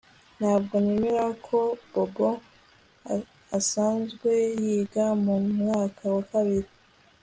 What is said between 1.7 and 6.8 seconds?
Bobo asanzwe yiga mu mwaka wa kabiri